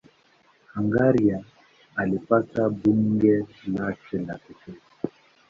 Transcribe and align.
Hungaria 0.73 1.43
ilipata 2.05 2.69
bunge 2.69 3.45
lake 3.67 4.17
la 4.17 4.35
pekee. 4.43 4.79